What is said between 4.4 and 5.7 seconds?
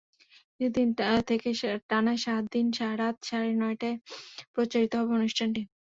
প্রচারিত হবে অনুষ্ঠানটি।